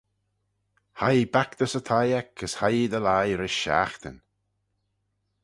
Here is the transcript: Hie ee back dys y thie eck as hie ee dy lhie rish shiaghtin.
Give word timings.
Hie 0.99 1.17
ee 1.23 1.31
back 1.33 1.51
dys 1.57 1.73
y 1.79 1.81
thie 1.89 2.15
eck 2.21 2.35
as 2.45 2.53
hie 2.59 2.79
ee 2.79 2.91
dy 2.93 2.99
lhie 3.05 3.35
rish 3.41 3.59
shiaghtin. 3.61 4.17